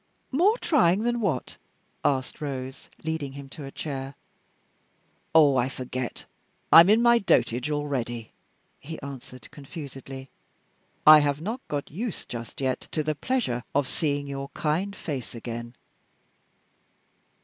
"More 0.31 0.57
trying 0.57 1.03
than 1.03 1.21
what?" 1.21 1.57
asked 2.03 2.41
Rose, 2.41 2.89
leading 3.03 3.33
him 3.33 3.49
to 3.49 3.65
a 3.65 3.71
chair. 3.71 4.15
"Ah! 5.35 5.53
I 5.57 5.69
forget. 5.69 6.25
I 6.71 6.79
am 6.79 6.89
in 6.89 7.03
my 7.03 7.19
dotage 7.19 7.69
already!" 7.69 8.31
he 8.79 8.99
answered, 9.03 9.51
confusedly. 9.51 10.31
"I 11.05 11.19
have 11.19 11.39
not 11.39 11.61
got 11.67 11.91
used 11.91 12.29
just 12.29 12.61
yet 12.61 12.87
to 12.93 13.03
the 13.03 13.13
pleasure 13.13 13.63
of 13.75 13.87
seeing 13.87 14.25
your 14.25 14.49
kind 14.55 14.95
face 14.95 15.35
again." 15.35 15.75